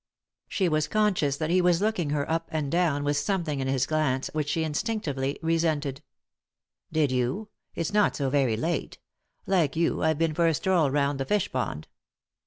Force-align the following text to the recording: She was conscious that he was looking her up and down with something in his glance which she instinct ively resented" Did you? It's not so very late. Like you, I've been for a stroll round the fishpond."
She 0.47 0.67
was 0.67 0.87
conscious 0.87 1.37
that 1.37 1.51
he 1.51 1.61
was 1.61 1.79
looking 1.79 2.09
her 2.09 2.27
up 2.27 2.47
and 2.51 2.71
down 2.71 3.03
with 3.03 3.17
something 3.17 3.59
in 3.59 3.67
his 3.67 3.85
glance 3.85 4.31
which 4.33 4.49
she 4.49 4.63
instinct 4.63 5.05
ively 5.05 5.37
resented" 5.43 6.01
Did 6.91 7.11
you? 7.11 7.49
It's 7.75 7.93
not 7.93 8.15
so 8.15 8.31
very 8.31 8.57
late. 8.57 8.97
Like 9.45 9.75
you, 9.75 10.01
I've 10.01 10.17
been 10.17 10.33
for 10.33 10.47
a 10.47 10.55
stroll 10.55 10.89
round 10.89 11.19
the 11.19 11.25
fishpond." 11.25 11.85